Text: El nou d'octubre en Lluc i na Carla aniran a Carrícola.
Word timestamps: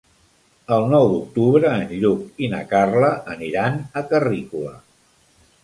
El 0.77 0.85
nou 0.93 1.09
d'octubre 1.11 1.73
en 1.81 1.93
Lluc 2.03 2.41
i 2.47 2.51
na 2.55 2.63
Carla 2.73 3.13
aniran 3.37 3.79
a 4.03 4.07
Carrícola. 4.15 4.77